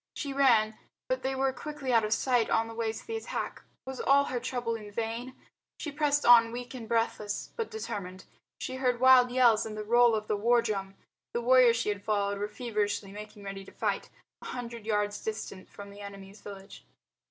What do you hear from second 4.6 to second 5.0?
in